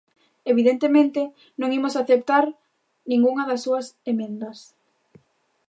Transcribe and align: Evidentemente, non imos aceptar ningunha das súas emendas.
Evidentemente, 0.51 1.21
non 1.59 1.69
imos 1.77 1.95
aceptar 2.01 2.45
ningunha 3.09 3.47
das 3.49 3.63
súas 3.65 3.85
emendas. 4.11 4.57